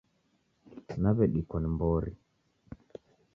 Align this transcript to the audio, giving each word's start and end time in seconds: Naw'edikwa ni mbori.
Naw'edikwa 1.01 1.57
ni 1.59 1.69
mbori. 1.75 2.11